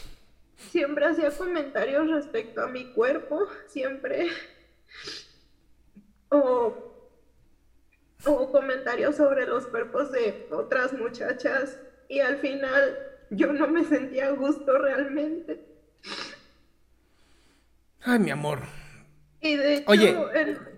siempre 0.56 1.06
hacía 1.06 1.30
comentarios 1.30 2.10
respecto 2.10 2.62
a 2.62 2.68
mi 2.68 2.92
cuerpo, 2.92 3.46
siempre. 3.66 4.28
O, 6.30 7.10
o 8.26 8.50
comentarios 8.50 9.16
sobre 9.16 9.46
los 9.46 9.66
cuerpos 9.66 10.10
de 10.10 10.48
otras 10.50 10.92
muchachas 10.94 11.78
y 12.08 12.20
al 12.20 12.38
final 12.38 12.98
yo 13.30 13.52
no 13.52 13.68
me 13.68 13.84
sentía 13.84 14.28
a 14.28 14.32
gusto 14.32 14.78
realmente. 14.78 15.73
Ay, 18.02 18.18
mi 18.18 18.30
amor. 18.30 18.60
Y 19.40 19.56
de 19.56 19.74
hecho, 19.76 19.90
Oye, 19.90 20.16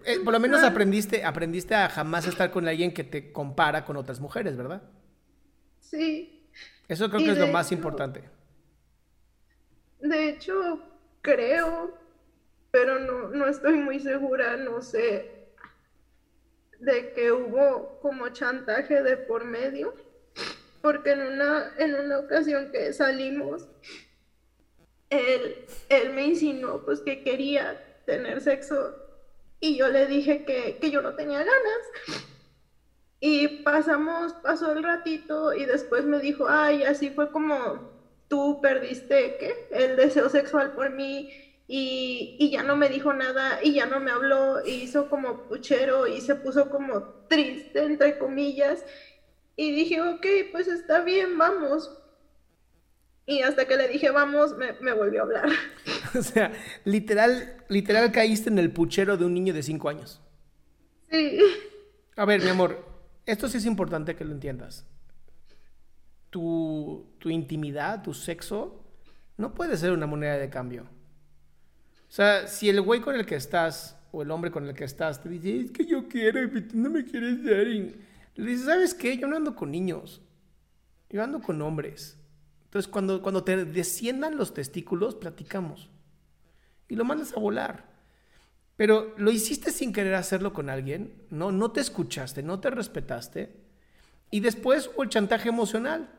eh, 0.05 0.21
por 0.25 0.33
lo 0.33 0.41
menos 0.41 0.63
aprendiste, 0.63 1.25
aprendiste 1.25 1.75
a 1.75 1.89
jamás 1.89 2.27
estar 2.27 2.51
con 2.51 2.67
alguien 2.67 2.93
que 2.93 3.05
te 3.05 3.33
compara 3.33 3.85
con 3.85 3.97
otras 3.97 4.21
mujeres, 4.21 4.57
¿verdad? 4.57 4.83
Sí. 5.81 6.49
Eso 6.89 7.09
creo 7.11 7.25
que 7.25 7.33
es 7.33 7.39
lo 7.39 7.49
más 7.49 7.71
importante. 7.73 8.25
De 10.01 10.29
hecho, 10.29 10.81
creo, 11.23 11.97
pero 12.71 12.99
no, 12.99 13.29
no 13.29 13.49
estoy 13.49 13.75
muy 13.75 13.99
segura, 14.01 14.57
no 14.57 14.83
sé, 14.83 15.37
de 16.79 17.13
que 17.13 17.33
hubo 17.33 17.99
como 18.01 18.29
chantaje 18.29 19.03
de 19.03 19.17
por 19.17 19.45
medio, 19.45 19.95
porque 20.83 21.13
en 21.13 21.23
una, 21.23 21.73
en 21.79 21.95
una 21.95 22.19
ocasión 22.19 22.71
que 22.71 22.93
salimos, 22.93 23.69
él, 25.11 25.65
él 25.89 26.13
me 26.13 26.27
insinuó 26.27 26.85
pues 26.85 27.01
que 27.01 27.23
quería 27.23 27.83
tener 28.05 28.41
sexo 28.41 28.95
y 29.61 29.77
yo 29.77 29.89
le 29.89 30.07
dije 30.07 30.45
que, 30.45 30.79
que 30.81 30.91
yo 30.91 31.01
no 31.01 31.15
tenía 31.15 31.39
ganas. 31.39 32.41
Y 33.19 33.63
pasamos, 33.63 34.35
pasó 34.35 34.73
el 34.73 34.83
ratito 34.83 35.55
y 35.55 35.65
después 35.65 36.05
me 36.05 36.21
dijo, 36.21 36.47
ay, 36.49 36.85
así 36.85 37.11
fue 37.11 37.31
como 37.31 37.81
tú 38.29 38.61
perdiste 38.61 39.37
¿qué? 39.39 39.69
el 39.71 39.97
deseo 39.97 40.29
sexual 40.29 40.73
por 40.75 40.91
mí 40.91 41.31
y, 41.69 42.37
y, 42.39 42.51
ya 42.51 42.63
no 42.63 42.77
me 42.77 42.89
dijo 42.89 43.13
nada 43.13 43.59
y 43.63 43.75
ya 43.75 43.87
no 43.87 43.99
me 43.99 44.11
habló 44.13 44.65
y 44.65 44.83
hizo 44.83 45.09
como 45.09 45.49
puchero 45.49 46.07
y 46.07 46.21
se 46.21 46.37
puso 46.37 46.71
como 46.71 47.03
triste, 47.29 47.83
entre 47.83 48.19
comillas. 48.19 48.85
Y 49.57 49.73
dije, 49.73 50.01
ok, 50.01 50.27
pues 50.53 50.69
está 50.69 51.01
bien, 51.01 51.37
vamos. 51.39 51.91
Y 53.27 53.43
hasta 53.43 53.67
que 53.67 53.77
le 53.77 53.89
dije 53.89 54.11
vamos, 54.11 54.55
me, 54.57 54.93
volvió 54.93 55.21
a 55.21 55.25
hablar. 55.25 55.49
o 56.19 56.23
sea, 56.23 56.53
literal, 56.85 57.57
literal 57.69 58.13
caíste 58.13 58.51
en 58.51 58.59
el 58.59 58.71
puchero 58.71 59.17
de 59.17 59.25
un 59.25 59.35
niño 59.35 59.53
de 59.53 59.65
5 59.65 59.89
años. 59.89 60.23
Sí. 61.11 61.41
A 62.15 62.25
ver, 62.25 62.41
mi 62.43 62.49
amor, 62.49 62.87
esto 63.27 63.49
sí 63.49 63.59
es 63.59 63.67
importante 63.67 64.15
que 64.15 64.25
lo 64.25 64.33
entiendas. 64.33 64.87
Tu, 66.31 67.05
tu 67.19 67.29
intimidad, 67.29 68.03
tu 68.03 68.15
sexo, 68.15 68.85
no 69.37 69.55
puede 69.55 69.77
ser 69.77 69.91
una 69.91 70.07
moneda 70.07 70.39
de 70.39 70.49
cambio. 70.49 70.85
O 72.09 72.13
sea, 72.13 72.47
si 72.47 72.69
el 72.69 72.81
güey 72.81 73.01
con 73.01 73.17
el 73.17 73.27
que 73.27 73.35
estás, 73.35 73.99
o 74.13 74.23
el 74.23 74.31
hombre 74.31 74.53
con 74.53 74.67
el 74.67 74.75
que 74.75 74.85
estás, 74.85 75.21
te 75.21 75.29
dice, 75.29 75.61
es 75.61 75.71
que 75.73 75.85
yo 75.85 76.09
quiero 76.09 76.43
y 76.45 76.61
tú 76.63 76.79
no 76.79 76.91
me 76.91 77.05
quieres 77.05 77.45
dar, 77.45 77.67
le 77.67 78.51
dices, 78.51 78.67
¿sabes 78.67 78.95
qué? 78.95 79.19
Yo 79.19 79.27
no 79.27 79.37
ando 79.37 79.57
con 79.57 79.73
niños, 79.73 80.23
yo 81.11 81.23
ando 81.23 81.41
con 81.41 81.61
hombres. 81.61 82.17
Entonces, 82.77 82.93
cuando, 82.93 83.23
cuando 83.23 83.43
te 83.43 83.65
desciendan 83.65 84.37
los 84.37 84.53
testículos, 84.53 85.15
platicamos. 85.15 85.89
Y 86.89 86.95
lo 86.95 87.07
mandas 87.07 87.33
a 87.33 87.41
volar. 87.41 87.87
Pero 88.77 89.15
lo 89.17 89.31
hiciste 89.31 89.71
sin 89.73 89.95
querer 89.95 90.15
hacerlo 90.15 90.53
con 90.53 90.69
alguien, 90.69 91.15
¿no? 91.31 91.53
No 91.53 91.73
te 91.73 91.81
escuchaste, 91.81 92.43
no 92.43 92.61
te 92.61 92.69
respetaste. 92.69 93.57
Y 94.31 94.41
después 94.41 94.91
hubo 94.93 95.05
el 95.05 95.09
chantaje 95.09 95.49
emocional. 95.49 96.11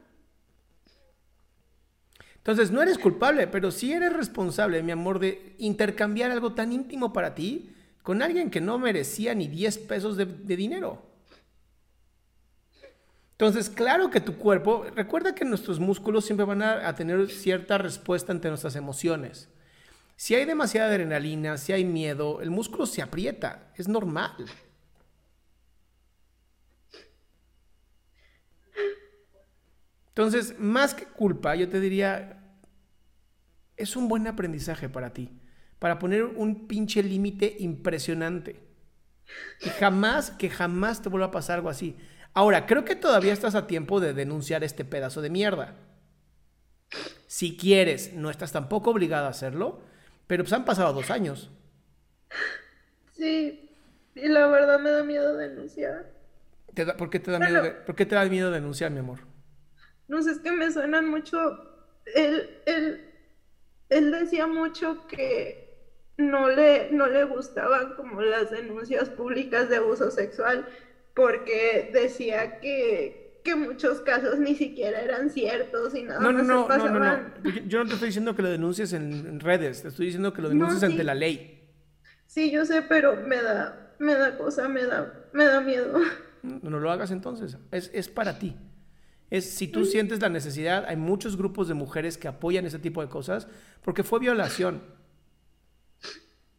Entonces, 2.38 2.72
no 2.72 2.82
eres 2.82 2.98
culpable, 2.98 3.46
pero 3.46 3.70
sí 3.70 3.94
eres 3.94 4.14
responsable, 4.14 4.82
mi 4.82 4.94
amor, 4.94 5.20
de 5.20 5.54
intercambiar 5.60 6.32
algo 6.32 6.54
tan 6.54 6.74
íntimo 6.74 7.14
para 7.14 7.36
ti 7.36 7.70
con 8.02 8.24
alguien 8.24 8.50
que 8.50 8.62
no 8.62 8.80
merecía 8.80 9.36
ni 9.36 9.48
10 9.48 9.78
pesos 9.78 10.18
de 10.18 10.56
dinero. 10.56 11.07
Entonces, 13.38 13.70
claro 13.70 14.10
que 14.10 14.20
tu 14.20 14.36
cuerpo, 14.38 14.88
recuerda 14.96 15.36
que 15.36 15.46
nuestros 15.46 15.80
músculos 15.80 16.26
siempre 16.26 16.44
van 16.44 16.64
a, 16.64 16.96
tener 16.96 17.30
cierta 17.30 17.78
respuesta 17.78 18.32
ante 18.32 18.50
nuestras 18.50 18.76
emociones. 18.76 19.48
Si 20.16 20.34
hay 20.34 20.46
demasiada 20.46 20.90
adrenalina, 20.90 21.60
si 21.60 21.72
hay 21.72 21.86
miedo, 21.86 22.42
el 22.42 22.50
músculo 22.50 22.88
se 22.88 23.04
aprieta, 23.04 23.72
es 23.76 23.88
normal. 23.88 24.34
Entonces, 30.08 30.56
más 30.58 30.96
que 30.96 31.06
culpa, 31.06 31.54
yo 31.56 31.70
te 31.70 31.80
diría, 31.80 32.44
es 33.76 33.96
un 33.96 34.08
buen 34.08 34.26
aprendizaje 34.26 34.90
para 34.90 35.14
ti, 35.14 35.30
para 35.78 36.00
poner 36.00 36.24
un 36.24 36.68
pinche 36.68 37.04
límite 37.04 37.56
impresionante. 37.60 38.64
Que 39.60 39.70
jamás, 39.70 40.32
que 40.32 40.50
jamás 40.50 41.04
te 41.04 41.10
vuelva 41.10 41.28
a 41.28 41.32
pasar 41.32 41.58
algo 41.58 41.70
así. 41.70 41.96
Ahora, 42.34 42.66
creo 42.66 42.86
que 42.86 42.96
todavía 42.96 43.34
estás 43.34 43.56
a 43.56 43.68
tiempo 43.68 44.00
de 44.00 44.14
denunciar 44.14 44.64
este 44.64 44.86
pedazo 44.86 45.22
de 45.22 45.30
mierda. 45.30 45.76
Si 47.28 47.58
quieres, 47.58 48.14
no 48.14 48.30
estás 48.30 48.52
tampoco 48.52 48.92
obligada 48.92 49.28
a 49.28 49.32
hacerlo, 49.32 49.82
pero 50.28 50.44
pues 50.44 50.54
han 50.54 50.66
pasado 50.66 50.94
dos 50.94 51.12
años. 51.12 51.52
Sí, 53.14 53.70
y 54.16 54.28
la 54.28 54.48
verdad 54.48 54.80
me 54.80 54.92
da 54.92 55.04
miedo 55.04 55.36
denunciar. 55.36 56.14
¿por, 56.98 57.10
qué 57.10 57.20
te 57.20 57.32
da 57.32 57.40
miedo 57.40 57.64
¿Por 57.86 57.96
qué 57.96 58.06
te 58.06 58.16
da 58.16 58.26
miedo 58.26 58.52
denunciar, 58.52 58.92
mi 58.92 59.00
amor? 59.00 59.20
No 60.08 60.22
sé, 60.22 60.32
es 60.32 60.40
que 60.40 60.52
me 60.52 60.72
suenan 60.72 61.10
mucho. 61.10 61.38
Él, 62.16 62.62
él, 62.66 63.02
él 63.90 64.12
decía 64.12 64.48
mucho 64.48 65.06
que 65.08 65.68
no 66.18 66.50
le, 66.50 66.92
no 66.92 67.08
le 67.08 67.24
gustaban 67.26 67.96
como 67.96 68.22
las 68.22 68.52
denuncias 68.52 69.10
públicas 69.10 69.70
de 69.70 69.78
abuso 69.78 70.10
sexual 70.12 70.68
porque 71.18 71.90
decía 71.92 72.60
que, 72.60 73.42
que 73.44 73.56
muchos 73.56 74.02
casos 74.02 74.38
ni 74.40 74.54
siquiera 74.54 75.02
eran 75.02 75.32
ciertos 75.32 75.96
y 75.96 76.04
nada 76.04 76.20
no, 76.20 76.32
más 76.32 76.46
no, 76.46 76.62
se 76.62 76.68
pasaban. 76.68 76.94
No, 76.94 77.00
no, 77.00 77.52
no. 77.52 77.68
Yo 77.68 77.80
no 77.80 77.88
te 77.88 77.94
estoy 77.96 78.10
diciendo 78.10 78.36
que 78.36 78.44
lo 78.44 78.50
denuncies 78.50 78.94
en, 78.94 79.40
redes, 79.40 79.82
te 79.82 79.88
estoy 79.88 80.06
diciendo 80.06 80.32
que 80.32 80.44
lo 80.44 80.50
denuncies 80.50 80.84
ante 80.84 81.04
la 81.04 81.16
ley. 81.16 81.68
Sí, 82.28 82.52
yo 82.52 82.66
sé, 82.66 82.84
pero 82.84 83.16
me 83.26 83.42
da, 83.42 83.96
me 83.98 84.14
da 84.14 84.38
cosa, 84.38 84.70
me 84.70 84.86
da, 84.86 85.28
me 85.34 85.46
da 85.46 85.60
miedo. 85.60 86.00
No 86.44 86.80
lo 86.80 86.92
hagas 86.92 87.10
entonces, 87.10 87.58
es, 87.72 87.90
es 87.96 88.10
para 88.10 88.38
ti. 88.38 88.56
Es, 89.32 89.50
si 89.50 89.68
tú 89.68 89.86
sientes 89.86 90.22
la 90.22 90.30
necesidad, 90.30 90.86
hay 90.88 90.98
muchos 90.98 91.36
grupos 91.36 91.68
de 91.68 91.74
mujeres 91.74 92.18
que 92.20 92.28
apoyan 92.28 92.66
ese 92.68 92.78
tipo 92.78 93.02
de 93.02 93.10
cosas 93.10 93.48
porque 93.82 94.04
fue 94.04 94.20
violación. 94.20 94.84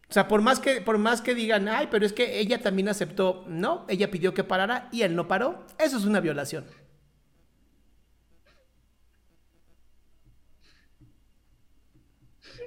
O 0.08 0.12
sea, 0.12 0.26
por 0.26 0.40
más 0.40 0.58
que, 0.58 0.80
por 0.80 0.96
más 0.98 1.20
que 1.20 1.34
digan, 1.34 1.68
ay, 1.68 1.88
pero 1.90 2.06
es 2.06 2.14
que 2.14 2.38
ella 2.40 2.62
también 2.62 2.88
aceptó, 2.88 3.44
no, 3.46 3.84
ella 3.88 4.10
pidió 4.10 4.32
que 4.32 4.42
parara 4.44 4.88
y 4.90 5.02
él 5.02 5.14
no 5.14 5.28
paró, 5.28 5.66
eso 5.78 5.98
es 5.98 6.04
una 6.06 6.20
violación. 6.20 6.64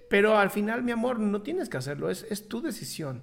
Pero 0.09 0.37
al 0.37 0.49
final, 0.51 0.83
mi 0.83 0.91
amor, 0.91 1.19
no 1.19 1.41
tienes 1.41 1.69
que 1.69 1.77
hacerlo, 1.77 2.09
es, 2.09 2.25
es 2.29 2.47
tu 2.47 2.61
decisión. 2.61 3.21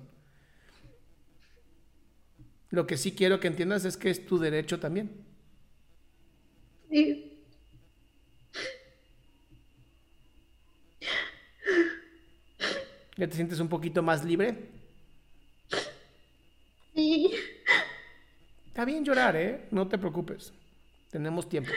Lo 2.71 2.87
que 2.87 2.97
sí 2.97 3.13
quiero 3.13 3.41
que 3.41 3.49
entiendas 3.49 3.85
es 3.85 3.97
que 3.99 4.09
es 4.11 4.25
tu 4.27 4.39
derecho 4.39 4.81
también. 4.81 5.11
Sí. 6.91 7.28
¿Ya 13.19 13.27
te 13.29 13.35
sientes 13.35 13.59
un 13.59 13.69
poquito 13.69 14.01
más 14.01 14.25
libre? 14.25 14.57
Sí. 16.95 17.33
Está 18.69 18.85
bien 18.85 19.05
llorar, 19.05 19.35
¿eh? 19.35 19.67
No 19.73 19.89
te 19.89 19.99
preocupes. 19.99 20.53
Tenemos 21.11 21.49
tiempo. 21.49 21.73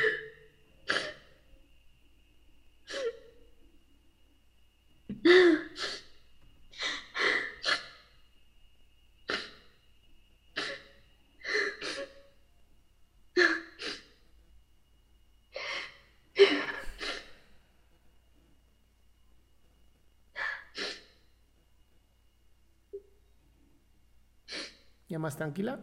Más 25.31 25.37
tranquila? 25.37 25.79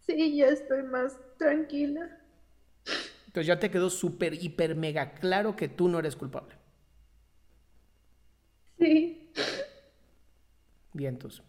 Sí, 0.00 0.36
ya 0.36 0.46
estoy 0.46 0.82
más 0.82 1.16
tranquila. 1.38 2.18
Entonces 3.26 3.46
ya 3.46 3.58
te 3.58 3.70
quedó 3.70 3.88
súper, 3.90 4.34
hiper, 4.34 4.74
mega 4.74 5.12
claro 5.12 5.54
que 5.54 5.68
tú 5.68 5.88
no 5.88 5.98
eres 5.98 6.16
culpable. 6.16 6.54
Sí. 8.78 9.30
Bien, 10.92 11.14
entonces. 11.14 11.42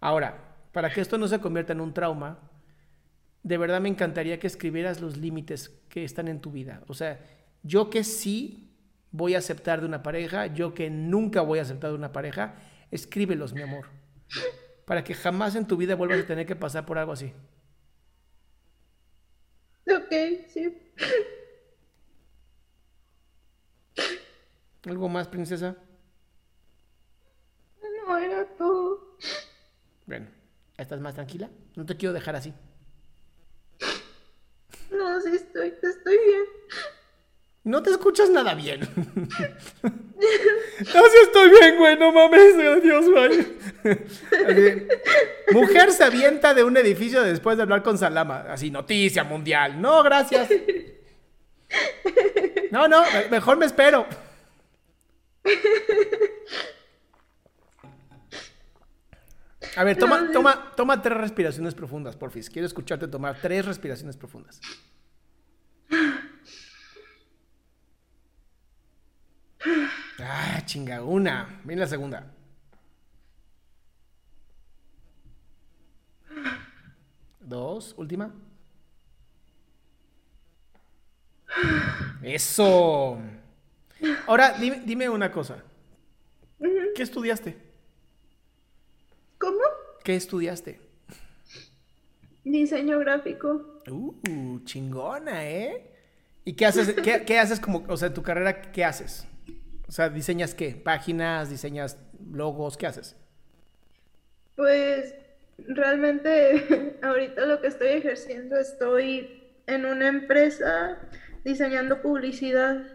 Ahora, 0.00 0.56
para 0.72 0.90
que 0.90 1.00
esto 1.00 1.18
no 1.18 1.28
se 1.28 1.40
convierta 1.40 1.72
en 1.72 1.80
un 1.80 1.92
trauma, 1.94 2.38
de 3.42 3.58
verdad 3.58 3.80
me 3.80 3.88
encantaría 3.88 4.40
que 4.40 4.46
escribieras 4.46 5.00
los 5.00 5.16
límites 5.16 5.68
que 5.88 6.02
están 6.02 6.26
en 6.26 6.40
tu 6.40 6.50
vida. 6.50 6.82
O 6.88 6.94
sea, 6.94 7.20
yo 7.62 7.90
que 7.90 8.02
sí 8.02 8.72
voy 9.12 9.34
a 9.34 9.38
aceptar 9.38 9.80
de 9.80 9.86
una 9.86 10.02
pareja, 10.02 10.46
yo 10.46 10.74
que 10.74 10.90
nunca 10.90 11.42
voy 11.42 11.60
a 11.60 11.62
aceptar 11.62 11.90
de 11.90 11.96
una 11.96 12.12
pareja, 12.12 12.56
escríbelos, 12.90 13.52
mi 13.52 13.62
amor 13.62 13.86
para 14.86 15.04
que 15.04 15.14
jamás 15.14 15.54
en 15.56 15.66
tu 15.66 15.76
vida 15.76 15.96
vuelvas 15.96 16.20
a 16.20 16.26
tener 16.26 16.46
que 16.46 16.56
pasar 16.56 16.86
por 16.86 16.96
algo 16.96 17.12
así. 17.12 17.34
Ok, 19.88 20.12
sí. 20.48 20.78
¿Algo 24.84 25.08
más, 25.08 25.26
princesa? 25.26 25.76
No, 27.82 28.16
era 28.16 28.46
todo. 28.56 29.18
Bueno, 30.06 30.28
¿estás 30.78 31.00
más 31.00 31.14
tranquila? 31.14 31.50
No 31.74 31.84
te 31.84 31.96
quiero 31.96 32.12
dejar 32.12 32.36
así. 32.36 32.54
No, 34.92 35.20
sí 35.20 35.30
estoy, 35.34 35.74
estoy 35.82 36.16
bien. 36.16 36.44
No 37.64 37.82
te 37.82 37.90
escuchas 37.90 38.30
nada 38.30 38.54
bien. 38.54 38.80
Así 40.78 41.16
estoy 41.24 41.50
bien, 41.50 41.76
güey, 41.78 41.98
no 41.98 42.12
mames, 42.12 42.56
Dios, 42.82 43.10
güey. 43.10 43.55
Mujer 45.52 45.92
se 45.92 46.04
avienta 46.04 46.54
de 46.54 46.64
un 46.64 46.76
edificio 46.76 47.22
después 47.22 47.56
de 47.56 47.62
hablar 47.62 47.82
con 47.82 47.98
Salama. 47.98 48.46
Así, 48.48 48.70
noticia 48.70 49.24
mundial. 49.24 49.80
No, 49.80 50.02
gracias. 50.02 50.48
No, 52.70 52.88
no, 52.88 53.02
mejor 53.30 53.56
me 53.56 53.66
espero. 53.66 54.06
A 59.76 59.84
ver, 59.84 59.96
toma, 59.98 60.30
toma, 60.32 60.72
toma 60.74 61.02
tres 61.02 61.18
respiraciones 61.18 61.74
profundas, 61.74 62.16
porfis. 62.16 62.48
Quiero 62.48 62.66
escucharte 62.66 63.08
tomar 63.08 63.38
tres 63.40 63.64
respiraciones 63.64 64.16
profundas. 64.16 64.60
Ah, 70.18 70.62
chinga, 70.64 71.02
una. 71.02 71.60
Viene 71.64 71.80
la 71.80 71.86
segunda. 71.86 72.35
Dos, 77.46 77.94
última. 77.96 78.34
Eso. 82.22 83.18
Ahora, 84.26 84.56
dime, 84.58 85.08
una 85.08 85.30
cosa. 85.30 85.62
¿Qué 86.94 87.02
estudiaste? 87.02 87.56
¿Cómo? 89.38 89.60
¿Qué 90.02 90.16
estudiaste? 90.16 90.80
Diseño 92.42 92.98
gráfico. 92.98 93.80
Uh, 93.88 94.60
chingona, 94.64 95.48
¿eh? 95.48 95.92
¿Y 96.44 96.54
qué 96.54 96.66
haces? 96.66 96.94
¿Qué, 96.94 97.24
qué 97.24 97.38
haces 97.38 97.60
como, 97.60 97.84
o 97.86 97.96
sea, 97.96 98.12
tu 98.12 98.22
carrera, 98.22 98.60
qué 98.72 98.84
haces? 98.84 99.24
O 99.86 99.92
sea, 99.92 100.08
¿diseñas 100.08 100.52
qué? 100.52 100.74
¿Páginas? 100.74 101.48
¿Diseñas 101.48 101.96
logos? 102.32 102.76
¿Qué 102.76 102.88
haces? 102.88 103.14
Pues 104.56 105.14
realmente 105.58 106.98
ahorita 107.02 107.46
lo 107.46 107.60
que 107.60 107.68
estoy 107.68 107.88
ejerciendo 107.88 108.56
estoy 108.56 109.42
en 109.66 109.84
una 109.84 110.08
empresa 110.08 110.98
diseñando 111.44 112.02
publicidad. 112.02 112.86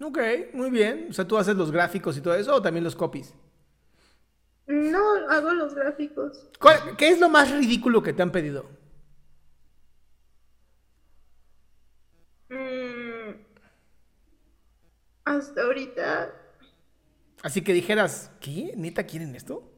Ok, 0.00 0.18
muy 0.54 0.70
bien. 0.70 1.08
O 1.10 1.12
sea, 1.12 1.26
¿tú 1.26 1.36
haces 1.36 1.56
los 1.56 1.70
gráficos 1.70 2.16
y 2.16 2.20
todo 2.20 2.34
eso 2.34 2.54
o 2.54 2.62
también 2.62 2.84
los 2.84 2.96
copies? 2.96 3.34
No, 4.66 5.14
hago 5.28 5.52
los 5.52 5.74
gráficos. 5.74 6.48
¿Qué 6.96 7.08
es 7.08 7.20
lo 7.20 7.28
más 7.28 7.50
ridículo 7.50 8.02
que 8.02 8.12
te 8.12 8.22
han 8.22 8.32
pedido? 8.32 8.80
hasta 15.24 15.62
ahorita. 15.62 16.34
Así 17.42 17.62
que 17.62 17.72
dijeras, 17.72 18.30
¿qué? 18.40 18.74
¿Neta 18.76 19.04
quieren 19.04 19.34
esto? 19.34 19.70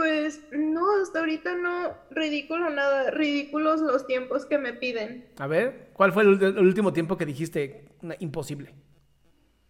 Pues 0.00 0.40
no, 0.50 1.02
hasta 1.02 1.18
ahorita 1.18 1.56
no, 1.56 1.94
ridículo 2.10 2.70
nada, 2.70 3.10
ridículos 3.10 3.82
los 3.82 4.06
tiempos 4.06 4.46
que 4.46 4.56
me 4.56 4.72
piden. 4.72 5.28
A 5.38 5.46
ver, 5.46 5.90
¿cuál 5.92 6.10
fue 6.14 6.22
el, 6.22 6.58
último 6.58 6.94
tiempo 6.94 7.18
que 7.18 7.26
dijiste 7.26 7.84
imposible? 8.18 8.72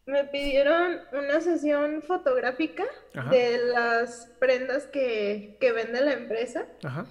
Me 0.07 0.23
pidieron 0.27 0.99
una 1.13 1.41
sesión 1.41 2.01
fotográfica 2.03 2.85
de 3.29 3.59
las 3.75 4.31
prendas 4.39 4.87
que, 4.87 5.57
que 5.61 5.73
vende 5.73 6.01
la 6.01 6.13
empresa. 6.13 6.65
Ajá. 6.85 7.07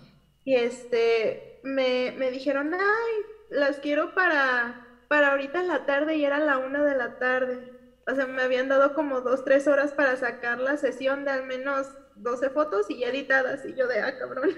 Y 0.45 0.55
este, 0.55 1.59
me, 1.63 2.13
me 2.17 2.31
dijeron, 2.31 2.73
ay, 2.73 3.13
las 3.49 3.79
quiero 3.79 4.15
para, 4.15 4.87
para 5.09 5.31
ahorita 5.31 5.59
en 5.59 5.67
la 5.67 5.85
tarde 5.85 6.15
y 6.15 6.23
era 6.23 6.39
la 6.39 6.57
una 6.57 6.85
de 6.85 6.95
la 6.95 7.19
tarde. 7.19 7.73
O 8.07 8.15
sea, 8.15 8.27
me 8.27 8.43
habían 8.43 8.69
dado 8.69 8.93
como 8.93 9.19
dos, 9.19 9.43
tres 9.43 9.67
horas 9.67 9.91
para 9.91 10.15
sacar 10.15 10.59
la 10.59 10.77
sesión 10.77 11.25
de 11.25 11.31
al 11.31 11.45
menos 11.45 11.85
12 12.21 12.49
fotos 12.49 12.89
y 12.89 12.99
ya 12.99 13.07
editadas. 13.07 13.65
Y 13.65 13.75
yo 13.75 13.87
de, 13.87 13.99
ah, 13.99 14.17
cabrón. 14.17 14.49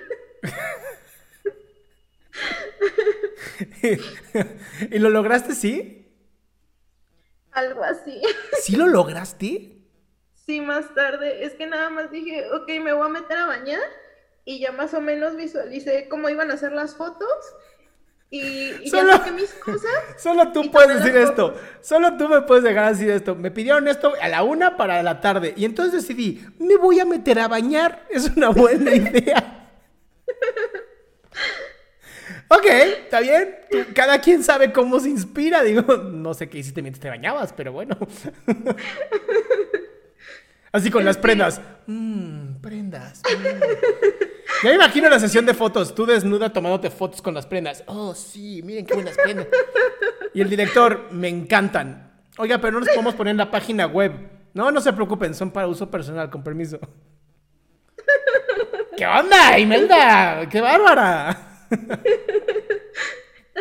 ¿Y 4.92 5.00
lo 5.00 5.10
lograste, 5.10 5.56
sí? 5.56 5.98
Algo 7.52 7.84
así. 7.84 8.22
¿Sí 8.62 8.76
lo 8.76 8.88
lograste? 8.88 9.78
Sí, 10.46 10.62
más 10.62 10.94
tarde. 10.94 11.46
Es 11.46 11.54
que 11.54 11.68
nada 11.68 11.90
más 11.90 12.12
dije, 12.12 12.50
ok, 12.52 12.68
me 12.82 12.94
voy 12.94 13.06
a 13.06 13.10
meter 13.10 13.38
a 13.38 13.46
bañar 13.46 13.82
y 14.46 14.60
ya 14.60 14.72
más 14.72 14.94
o 14.94 15.02
menos 15.02 15.36
visualicé 15.36 16.08
cómo 16.10 16.30
iban 16.30 16.52
a 16.52 16.58
ser 16.58 16.72
las 16.72 16.96
fotos 16.96 17.30
y, 18.34 18.90
solo, 18.90 19.12
ya 19.26 19.32
mis 19.34 19.54
cosas. 19.56 19.92
Solo 20.18 20.54
tú 20.54 20.72
puedes 20.72 21.04
decir 21.04 21.18
esto. 21.18 21.54
Solo 21.82 22.16
tú 22.16 22.30
me 22.30 22.42
puedes 22.44 22.64
dejar 22.64 22.94
decir 22.94 23.10
esto. 23.10 23.36
Me 23.36 23.52
pidieron 23.52 23.90
esto 23.90 24.14
a 24.22 24.30
la 24.30 24.44
una 24.44 24.78
para 24.78 25.04
la 25.04 25.20
tarde. 25.20 25.54
Y 25.58 25.66
entonces 25.66 26.02
decidí, 26.02 26.42
me 26.58 26.78
voy 26.78 27.02
a 27.02 27.06
meter 27.06 27.40
a 27.40 27.50
bañar. 27.50 28.08
Es 28.10 28.32
una 28.36 28.48
buena 28.50 28.96
idea. 28.96 29.70
ok, 32.48 32.66
está 32.66 33.20
bien. 33.20 33.58
cada 33.94 34.22
quien 34.22 34.44
sabe 34.44 34.72
cómo 34.72 35.02
se 35.02 35.10
inspira. 35.10 35.62
Digo, 35.62 35.98
no 35.98 36.34
sé 36.34 36.48
qué 36.48 36.60
hiciste 36.60 36.82
mientras 36.82 37.02
te 37.02 37.10
bañabas, 37.10 37.52
pero 37.52 37.74
bueno. 37.74 37.98
Así 40.72 40.90
con 40.90 41.04
las 41.04 41.18
prendas. 41.18 41.60
Mmm, 41.86 42.62
prendas. 42.62 43.22
Mm. 43.30 44.31
Ya 44.64 44.74
imagino 44.74 45.10
la 45.10 45.20
sesión 45.20 45.46
de 45.46 45.54
fotos, 45.56 45.96
tú 45.96 46.06
desnuda 46.06 46.54
tomándote 46.54 46.92
fotos 46.92 47.22
con 47.22 47.34
las 47.34 47.48
prendas. 47.48 47.84
Oh, 47.88 48.14
sí, 48.14 48.62
miren 48.64 48.86
qué 48.86 48.94
buenas 48.94 49.18
prendas. 49.18 49.48
Y 50.34 50.42
el 50.42 50.50
director, 50.50 51.08
me 51.12 51.28
encantan. 51.30 52.12
Oiga, 52.38 52.60
pero 52.60 52.74
no 52.74 52.80
nos 52.80 52.90
podemos 52.90 53.16
poner 53.16 53.32
en 53.32 53.38
la 53.38 53.50
página 53.50 53.88
web. 53.88 54.12
No, 54.54 54.72
no 54.72 54.80
se 54.80 54.94
preocupen, 54.94 55.34
son 55.34 55.52
para 55.52 55.68
uso 55.68 55.90
personal, 55.90 56.30
con 56.30 56.44
permiso. 56.44 56.80
¿Qué 58.96 59.06
onda, 59.06 59.58
Imelda? 59.58 60.48
¡Qué 60.48 60.62
bárbara! 60.62 61.68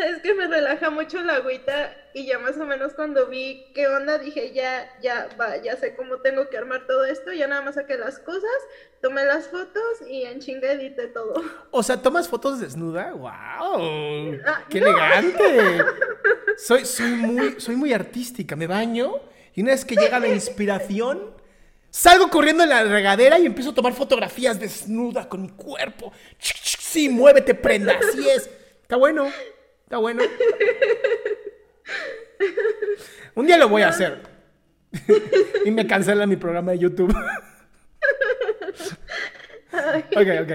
Es 0.07 0.23
que 0.23 0.35
me 0.35 0.47
relaja 0.47 0.91
mucho 0.91 1.23
la 1.23 1.37
agüita 1.37 1.95
y 2.15 2.27
ya 2.27 2.39
más 2.39 2.57
o 2.57 2.65
menos 2.65 2.95
cuando 2.95 3.27
vi 3.27 3.67
qué 3.75 3.87
onda 3.87 4.19
dije 4.19 4.53
ya, 4.53 4.89
ya, 5.03 5.29
va, 5.39 5.57
ya 5.59 5.77
sé 5.77 5.95
cómo 5.95 6.19
tengo 6.19 6.49
que 6.49 6.57
armar 6.57 6.87
todo 6.87 7.05
esto, 7.05 7.33
ya 7.33 7.47
nada 7.47 7.63
más 7.63 7.75
saqué 7.75 7.97
las 7.99 8.19
cosas, 8.19 8.51
tomé 9.01 9.25
las 9.25 9.49
fotos 9.49 10.01
y 10.09 10.23
en 10.23 10.41
chinga 10.41 10.73
edité 10.73 11.09
todo. 11.09 11.43
O 11.71 11.83
sea, 11.83 12.01
¿tomas 12.01 12.29
fotos 12.29 12.61
desnuda? 12.61 13.13
¡Wow! 13.13 14.41
Ah, 14.47 14.65
¡Qué 14.69 14.79
elegante! 14.79 15.85
Soy, 16.57 16.85
soy, 16.85 17.13
muy, 17.13 17.59
soy 17.59 17.75
muy 17.75 17.95
artística, 17.95 18.55
me 18.55 18.67
baño 18.67 19.15
y 19.55 19.63
una 19.63 19.71
vez 19.71 19.85
que 19.85 19.97
llega 19.97 20.19
la 20.19 20.29
inspiración, 20.29 21.31
salgo 21.89 22.29
corriendo 22.29 22.65
en 22.65 22.69
la 22.69 22.85
regadera 22.85 23.39
y 23.39 23.47
empiezo 23.47 23.71
a 23.71 23.75
tomar 23.75 23.95
fotografías 23.95 24.61
desnuda 24.61 25.27
con 25.27 25.41
mi 25.43 25.49
cuerpo. 25.49 26.13
Sí, 26.39 27.09
muévete, 27.09 27.55
prenda, 27.55 27.95
así 27.99 28.29
es. 28.29 28.51
Está 28.83 28.97
bueno. 28.97 29.31
Está 29.91 29.99
bueno. 29.99 30.23
Un 33.35 33.45
día 33.45 33.59
lo 33.59 33.69
voy 33.69 33.83
a 33.83 33.89
hacer. 33.89 34.23
y 35.65 35.73
me 35.73 35.85
cancela 35.85 36.29
mi 36.29 36.37
programa 36.37 36.71
de 36.71 36.79
YouTube. 36.79 37.13
ok, 39.73 40.29
ok. 40.43 40.53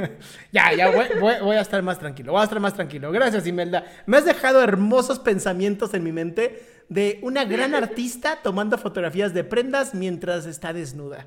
ya, 0.50 0.72
ya 0.72 0.90
voy, 1.20 1.56
a 1.56 1.60
estar 1.60 1.82
más 1.82 1.98
tranquilo. 1.98 2.32
Voy 2.32 2.40
a 2.40 2.44
estar 2.44 2.58
más 2.58 2.72
tranquilo. 2.72 3.12
Gracias, 3.12 3.46
Imelda. 3.46 3.84
Me 4.06 4.16
has 4.16 4.24
dejado 4.24 4.62
hermosos 4.62 5.18
pensamientos 5.18 5.92
en 5.92 6.02
mi 6.02 6.12
mente 6.12 6.66
de 6.88 7.18
una 7.20 7.44
gran 7.44 7.74
artista 7.74 8.38
tomando 8.42 8.78
fotografías 8.78 9.34
de 9.34 9.44
prendas 9.44 9.92
mientras 9.94 10.46
está 10.46 10.72
desnuda. 10.72 11.26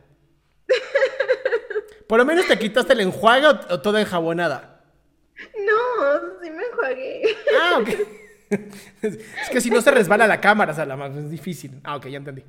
Por 2.07 2.17
lo 2.17 2.25
menos 2.25 2.47
te 2.47 2.57
quitaste 2.57 2.93
el 2.93 3.01
enjuague 3.01 3.45
o, 3.45 3.59
o 3.75 3.79
toda 3.79 4.01
enjabonada. 4.01 4.76
No, 5.65 6.41
sí 6.41 6.49
me 6.49 6.63
enjuagué. 6.63 7.23
Ah, 7.59 7.79
ok. 7.81 7.89
Es 9.01 9.49
que 9.51 9.59
si 9.59 9.69
no 9.69 9.81
se 9.81 9.91
resbala 9.91 10.25
la 10.25 10.39
cámara, 10.39 10.71
o 10.71 10.75
sea, 10.75 10.85
la 10.85 10.95
más 10.95 11.13
es 11.15 11.29
difícil. 11.29 11.81
Ah, 11.83 11.97
ok, 11.97 12.07
ya 12.07 12.17
entendí. 12.17 12.45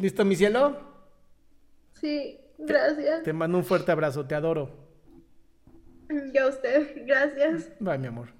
¿Listo, 0.00 0.24
mi 0.24 0.34
cielo? 0.34 0.80
Sí, 2.00 2.40
gracias. 2.56 3.22
Te, 3.22 3.32
mando 3.34 3.58
un 3.58 3.64
fuerte 3.64 3.92
abrazo, 3.92 4.26
te 4.26 4.34
adoro. 4.34 4.70
Yo 6.32 6.44
a 6.44 6.48
usted, 6.48 7.04
gracias. 7.06 7.70
Bye, 7.78 7.98
mi 7.98 8.06
amor. 8.06 8.39